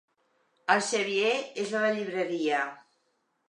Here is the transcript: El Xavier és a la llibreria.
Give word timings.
El 0.75 0.81
Xavier 0.87 1.35
és 1.67 1.77
a 1.77 1.85
la 1.87 1.95
llibreria. 2.01 2.67